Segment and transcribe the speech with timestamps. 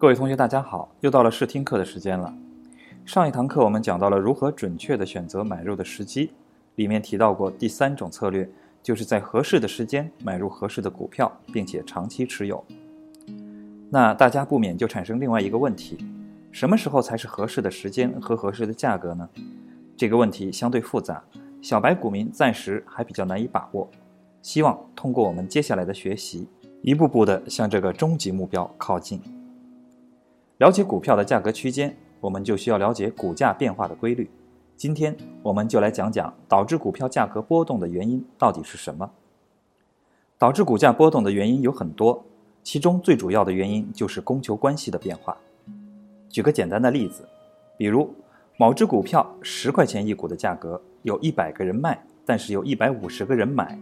[0.00, 2.32] 各位同学，大家好，又到了试听课的时间了。
[3.04, 6.30] 上一堂课我们讲到了如何准确的选择买入的时机，
[6.76, 8.48] 里面提到过第三种策略，
[8.80, 12.64] 就是在合适的时间买入合适的股票，并且长期持有。
[13.90, 15.98] 那大家不免就产生另外一个问题：
[16.52, 19.28] 什么时候才是合适的时间和合适的价格呢？
[19.96, 21.20] 这个问题相对复杂，
[21.60, 23.90] 小白股民暂时还比较难以把握。
[24.42, 26.46] 希望通过我们接下来的学习，
[26.82, 29.20] 一步步的向这个终极目标靠近。
[30.58, 34.28] 了解股票的价格区间，我们就需要了解股价变化的规律。
[34.76, 39.08] 今天我们就来讲讲导致股票价格波动的原因到底是什么。
[40.36, 42.24] 导致股价波动的原因有很多，
[42.64, 45.36] 其中最主要的原因就是供求关系的变化。
[46.28, 47.22] 举个简单的例子，
[47.76, 48.12] 比如
[48.56, 53.78] 某只股票十块钱一股的价格，有一百个人卖，但是有一百五十个人买，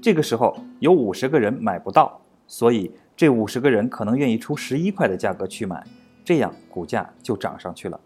[0.00, 5.84] 这个时候有五十个人买不到，所以这五十个人可能愿意出十一块的价格去买。
[6.24, 8.00] 这样股价就涨上去了。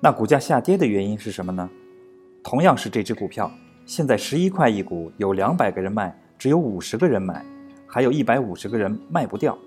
[0.00, 1.68] 那股价下跌的原因是什么呢？
[2.42, 3.50] 同样是这只股票，
[3.84, 7.44] 现在十一块一股，有两百个人卖，只有五十个人买，
[7.86, 9.58] 还有一百五十个人卖不掉。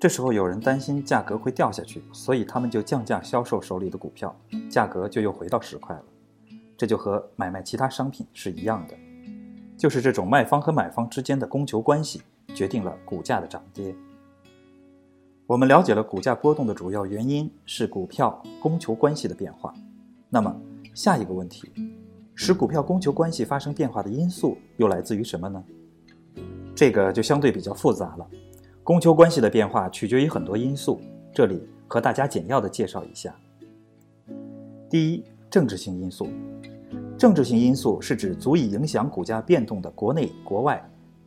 [0.00, 4.34] 这时候有人担心价格会掉下去，所以他们就降价销售手里的股票，
[4.68, 6.02] 价格就又回到十块了。
[6.76, 8.94] 这就和买卖其他商品是一样的，
[9.76, 12.22] 就是这种卖方和买方之间的供求关系
[12.54, 13.94] 决定了股价的涨跌。
[15.50, 19.74] 我们了解了股价波动的主要原因是股票供求关系的变化。
[20.28, 20.56] 那么
[20.94, 21.68] 下一个问题，
[22.36, 25.64] 使股票供求关系发生变化的因素又来自于什么呢？
[26.72, 28.24] 这个就相对比较复杂了。
[28.84, 31.00] 供求关系的变化取决于很多因素，
[31.34, 33.34] 这里和大家简要的介绍一下。
[34.88, 36.28] 第一，政治性因素。
[37.18, 40.80] 政治性因素是指足以影响股价变动的国内国外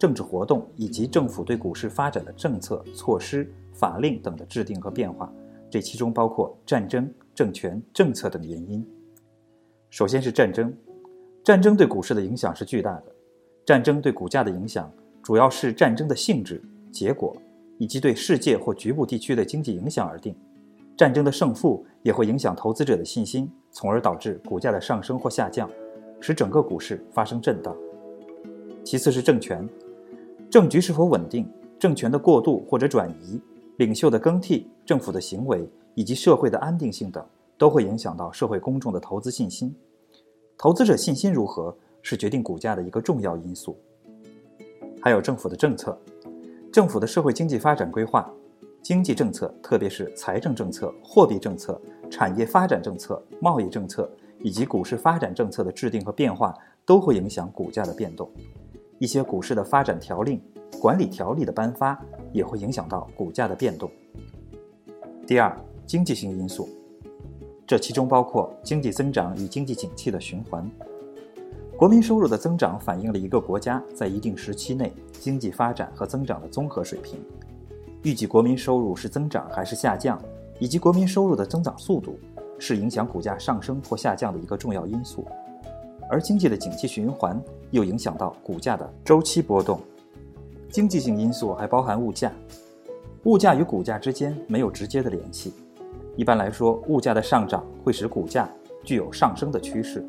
[0.03, 3.49] 政治活动以及政府对股市发展的政策措施。
[3.71, 5.33] 法令等的制定和变化，
[5.69, 8.85] 这其中包括战争、政权、政策等原因。
[9.89, 10.71] 首先是战争，
[11.41, 13.05] 战争对股市的影响是巨大的。
[13.65, 14.91] 战争对股价的影响，
[15.23, 17.35] 主要是战争的性质、结果
[17.79, 20.35] 以及对世界或局部地区的经济影响而定。
[20.97, 25.67] 战争的胜负也会影响投资者的信心，从而导致股价的上升或下降，
[26.19, 27.75] 使整个股市发生震荡。
[28.83, 29.67] 其次是政权，
[30.53, 33.41] 政局是否稳定，政权的过渡或者转移。
[33.77, 37.25] 领袖的更替、政府的行为以及社会的安定性等，
[37.57, 39.75] 都会影响到社会公众的投资信心。
[40.55, 43.75] 投资者信心如何，是决定股价的一个重要因素。
[45.01, 45.99] 还有政府的政策，
[46.71, 48.31] 政府的社会经济发展规划、
[48.83, 51.81] 经济政策，特别是财政政策、货币政策、
[52.11, 54.07] 产业发展政策、贸易政策
[54.43, 56.53] 以及股市发展政策的制定和变化，
[56.85, 58.29] 都会影响股价的变动。
[58.99, 60.41] 一些股市的发展条令。
[60.81, 61.97] 管理条例的颁发
[62.33, 63.89] 也会影响到股价的变动。
[65.25, 65.55] 第二，
[65.85, 66.67] 经济性因素，
[67.65, 70.69] 这其中包括经济增长与经济景气的循环。
[71.77, 77.21] 国民收入的增长反映了一个国家在一定时期内经济发展和增长的综合水平。
[78.01, 80.21] 预计国民收入是增长还是下降，
[80.59, 82.19] 以及国民收入的增长速度，
[82.59, 85.25] 是影响股价上升或下降的一个重要因素。
[86.13, 87.41] 而经济的景气循环
[87.71, 89.81] 又影响到股价的周期波动。
[90.69, 92.31] 经济性因素还包含物价，
[93.23, 95.51] 物价与股价之间没有直接的联系。
[96.15, 98.47] 一般来说，物价的上涨会使股价
[98.83, 100.05] 具有上升的趋势，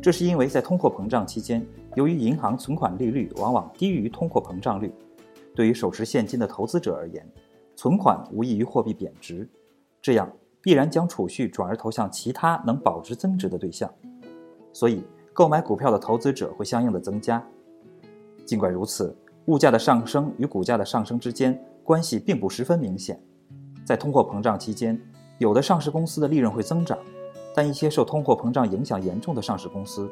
[0.00, 1.62] 这是因为在通货膨胀期间，
[1.94, 4.90] 由于银行存款利率往往低于通货膨胀率，
[5.54, 7.22] 对于手持现金的投资者而言，
[7.76, 9.46] 存款无异于货币贬值，
[10.00, 13.92] 这样必然将储蓄转而投向其他能保值增值的对象，
[14.72, 15.04] 所以
[15.34, 17.44] 购买股票的投资者会相应的增加。
[18.46, 19.14] 尽管如此，
[19.46, 23.20] 物价的上升与股价的上升之间关系并不十分明显。
[23.84, 24.98] 在通货膨胀期间，
[25.38, 26.96] 有的上市公司的利润会增长，
[27.52, 30.08] 但一些受通货膨胀影响严重的上市公司，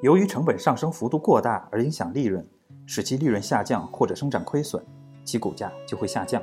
[0.00, 2.46] 由于成本上升幅度过大而影响利润，
[2.86, 4.80] 使其利润下降或者生产亏损，
[5.24, 6.40] 其股价就会下降。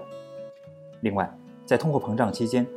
[0.99, 1.33] 另外，
[1.65, 2.67] 在通货膨胀期间，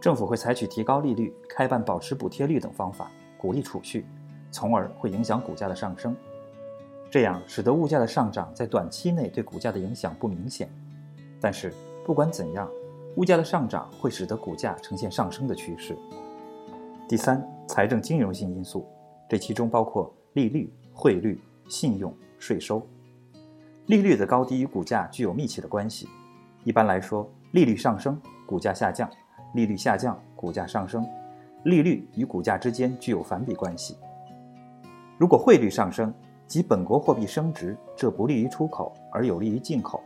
[0.00, 4.06] 政府会采取提高利率、开办保持补贴率等方法，鼓励储蓄，
[4.50, 6.14] 从而会影响股价的上升。
[7.10, 10.68] 这样使得物价的上涨在短期内对股价的影响不明显，
[11.40, 11.72] 但是
[12.04, 12.68] 不管怎样，
[13.16, 15.96] 物价的上涨会使得股价呈现上升的趋势。
[17.08, 18.86] 第三，财政金融性因素，
[19.28, 22.84] 这其中包括利率、汇率、信用、税收。
[23.86, 26.08] 利率的高低与股价具有密切的关系。
[26.64, 29.08] 一般来说，利率上升，股价下降；
[29.54, 31.06] 利率下降，股价上升。
[31.64, 33.96] 利率与股价之间具有反比关系。
[35.18, 36.12] 如果汇率上升，
[36.46, 40.02] 即本国货币升值，这不利于出口，而有利于进口。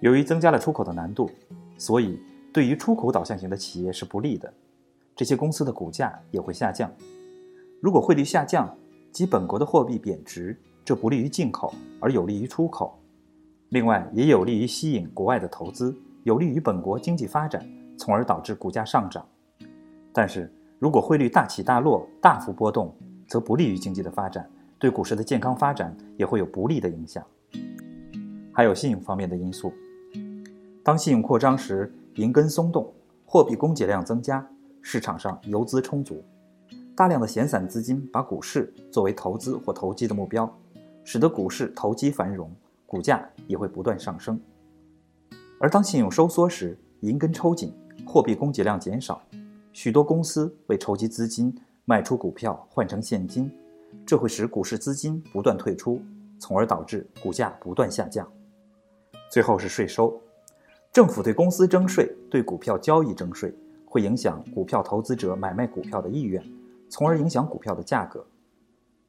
[0.00, 1.30] 由于增加了出口的难度，
[1.76, 2.18] 所以
[2.52, 4.52] 对于出口导向型的企业是不利的，
[5.14, 6.90] 这些公司的股价也会下降。
[7.82, 8.74] 如果汇率下降，
[9.12, 12.98] 即本国的货币贬值，这不利于进口，而有利于出口。
[13.68, 15.94] 另外，也有利于吸引国外的投资，
[16.24, 17.62] 有利于本国经济发展，
[17.98, 19.26] 从而导致股价上涨。
[20.12, 22.94] 但是如果汇率大起大落、大幅波动，
[23.28, 27.24] 则不利于经济的发展，对股市的健康发展也会有不利的影响。
[28.52, 29.72] 还有信用方面的因素，
[30.82, 32.92] 当信用扩张时，银根松动，
[33.24, 34.44] 货币供给量增加，
[34.82, 36.24] 市场上游资充足，
[36.96, 40.52] 大量的闲散资金把股市作为投资或投机的目标，
[41.04, 42.50] 使得股市投机繁荣，
[42.86, 44.40] 股价也会不断上升。
[45.60, 47.72] 而当信用收缩时，银根抽紧，
[48.04, 49.22] 货币供给量减少，
[49.72, 51.54] 许多公司为筹集资金
[51.88, 53.50] 卖出股票换成现金，
[54.04, 56.02] 这会使股市资金不断退出，
[56.38, 58.30] 从而导致股价不断下降。
[59.30, 60.20] 最后是税收，
[60.92, 63.54] 政府对公司征税，对股票交易征税，
[63.86, 66.44] 会影响股票投资者买卖股票的意愿，
[66.90, 68.22] 从而影响股票的价格。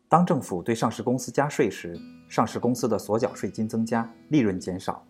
[0.08, 2.00] 当政府对上市公司加税时，
[2.30, 5.06] 上市公司的所缴税金增加，利润减少；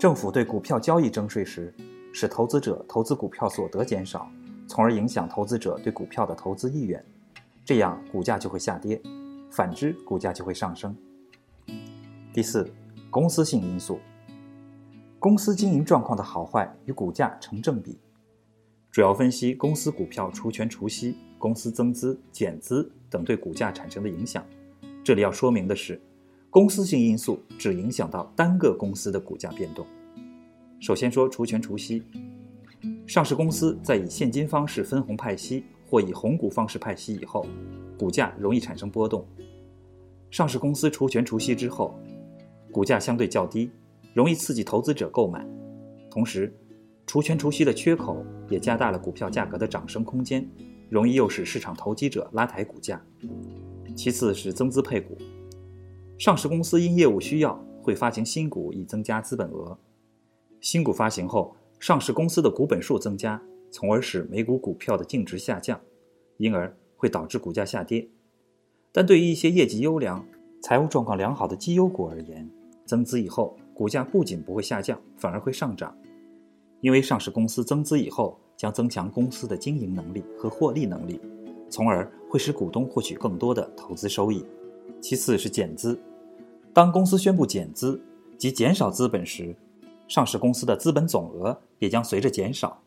[0.00, 1.74] 政府对股票交易征税时，
[2.14, 4.26] 使投资者投资股票所得减少，
[4.72, 7.04] 从而影响投资者对股票的投资意愿，
[7.62, 8.98] 这样股价就会下跌；
[9.50, 10.96] 反之，股价就会上升。
[12.32, 12.66] 第四。
[13.10, 14.00] 公司性因素，
[15.18, 17.98] 公司经营状况的好坏与股价成正比，
[18.90, 24.42] 主要分析公司股票除权除息、公司增资减资等对股价产生的影响。
[25.04, 26.00] 这里要说明的是，
[26.48, 29.86] 公司性因素只影响到单个公司的股价变动。
[30.80, 32.02] 首先说除权除息，
[33.06, 37.46] 上市公司在以现金方式分红派息或以红股方式派息以后，
[37.98, 39.26] 股价容易产生波动。
[40.30, 41.94] 上市公司除权除息之后。
[42.70, 43.70] 股价相对较低，
[44.14, 45.46] 容易刺激投资者购买，
[46.10, 46.50] 同时，
[47.06, 50.48] 除权除息的缺口也加大了股票价格的涨升空间，
[50.88, 52.98] 容易诱使市场投机者拉抬股价。
[53.94, 55.18] 其次是增资配股，
[56.16, 59.76] 上市公司因业务需要会发行新股以增加资本额，
[60.62, 63.42] 新股发行后，上市公司的股本数增加，
[63.72, 65.80] 从而使每股股票的净值下降，
[66.36, 68.08] 因而会导致股价下跌。
[68.92, 70.24] 但对于一些业绩优良、
[70.62, 72.48] 财务状况良好的绩优股而言，
[72.86, 75.92] 增资以后，股价不仅不会下降，反而会上涨，
[76.82, 81.20] 因为上市公司增资以后将增强公司的经营能力和获利能力，
[81.68, 84.46] 从而会使股东获取更多的投资收益。
[85.00, 86.00] 其次是减资，
[86.72, 88.00] 当公司宣布减资
[88.38, 89.52] 及减少资本时，
[90.12, 92.82] 上市公司的资本总额也将随着减少。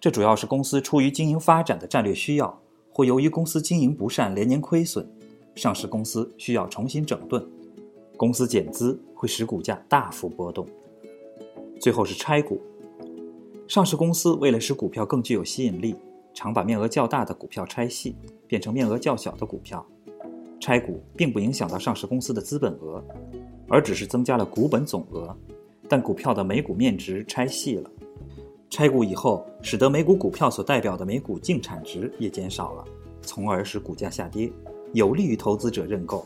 [0.00, 2.58] 这主要是公司出于经营发展的战略需要，
[2.90, 5.06] 或由于公司经营不善连年亏损，
[5.54, 7.46] 上市公司需要重新整顿。
[8.16, 10.66] 公司减资会使股价大幅波动。
[11.78, 12.58] 最后是拆股，
[13.68, 15.94] 上市公司为了使股票更具有吸引力，
[16.32, 19.86] 常把面额较大的股票拆细，变成面额较小的股票。
[20.58, 23.04] 拆股并不影响到上市公司的资本额，
[23.68, 25.36] 而只是增加了股本总额，
[25.92, 27.90] 但股票的每股面值拆细了。
[28.70, 32.84] 拆股以后，使得每股股票所代表的每股净产值也减少了，
[33.20, 34.50] 从而使股价下跌，
[34.94, 36.24] 有利于投资者认购。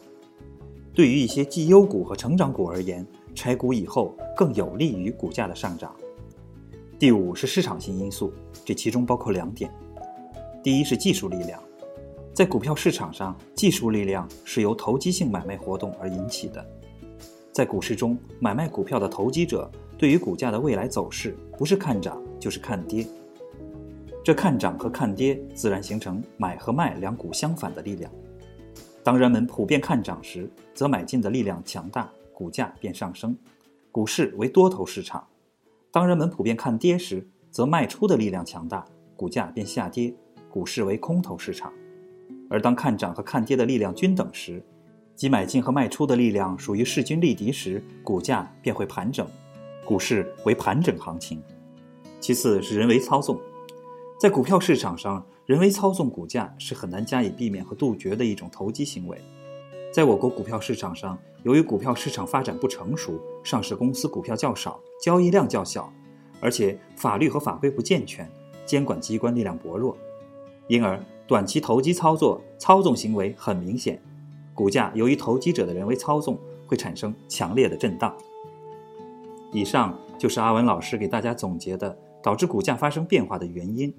[0.94, 3.04] 对于一些绩优股和成长股而言，
[3.34, 5.92] 拆股以后更有利于股价的上涨。
[6.96, 8.32] 第五是市场性因素，
[8.64, 9.68] 这其中包括两点：
[10.62, 11.60] 第一是技术力量，
[12.32, 16.64] 在股票市场上，技术力量是由投机性买卖活动而引起的。
[17.56, 23.06] 在股市中，买卖股票的投机者对于股价的未来走势不是看涨就是看跌，
[24.22, 28.12] 这看涨和看跌自然形成买和卖两股相反的力量。
[29.02, 33.34] 当人们普遍看涨时，则买进的力量强大，股价便上升，
[33.90, 35.22] 股市为多头市场；
[35.90, 38.84] 当人们普遍看跌时，则卖出的力量强大，
[39.16, 40.14] 股价便下跌，
[40.50, 41.72] 股市为空头市场。
[42.50, 44.62] 而当看涨和看跌的力量均等时，
[45.16, 49.26] 即买进和卖出的力量属于势均力敌时，股价便会盘整，
[49.84, 51.42] 股市为盘整行情。
[52.20, 53.40] 其次是人为操纵，
[54.20, 55.26] 在股票市场上。
[55.46, 59.16] 人为操纵股价是很难加以避免和杜绝的一种投机行为。
[59.92, 65.88] 在我国股票市场上，由于股票市场发展不成熟，上市公司股票较少，交易量较小，
[66.40, 68.28] 而且法律和法规不健全，
[68.64, 69.96] 监管机关力量薄弱，
[70.66, 74.02] 因而短期投机操作操纵行为很明显，
[74.56, 76.36] 股价由于投机者的人为操纵
[76.66, 78.12] 会产生强烈的震荡。
[79.52, 83.94] 以上就是阿文老师给大家总结的导致股价发生变化的原因。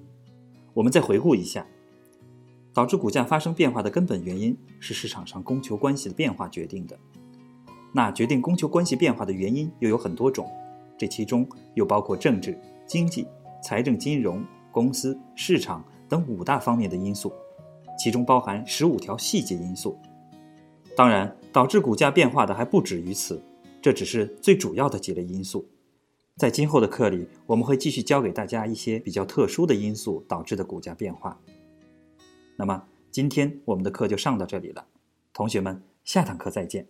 [0.74, 1.64] 我们再回顾一下，
[2.74, 6.98] 导致股价发生变化的根本原因是市场上供求关系的变化决定的。
[7.92, 10.46] 那决定供求关系变化的原因又有很多种，
[10.98, 13.26] 这其中又包括政治、经济、
[13.62, 17.32] 财政、金融、公司、市场等五大方面的因素，
[17.98, 19.98] 其中包含十五条细节因素。
[20.98, 23.40] 当然，导致股价变化的还不止于此，
[23.80, 25.64] 这只是最主要的几类因素。
[26.34, 31.40] 在今后的课里，我们会继续教给大家一些比较特殊的因素导致的股价变化。
[32.56, 34.84] 那么，今天我们的课就上到这里了，
[35.32, 36.88] 同学们，下堂课再见。